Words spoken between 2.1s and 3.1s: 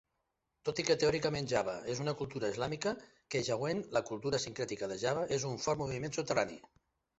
cultura islàmica,